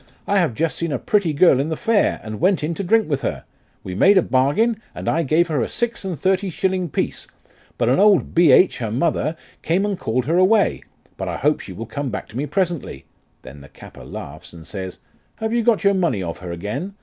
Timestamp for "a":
0.91-0.97, 4.17-4.23, 5.61-5.67